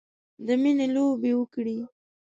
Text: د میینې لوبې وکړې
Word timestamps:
د 0.45 0.47
میینې 0.61 0.87
لوبې 0.95 1.31
وکړې 1.37 1.77